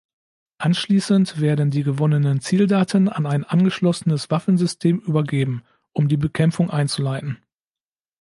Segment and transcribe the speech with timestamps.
[0.57, 5.61] Anschließend werden die gewonnenen Zieldaten an ein angeschlossenes Waffensystem übergeben,
[5.93, 7.37] um die Bekämpfung einzuleiten.